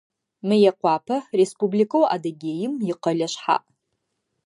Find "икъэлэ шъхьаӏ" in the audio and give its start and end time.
2.91-3.65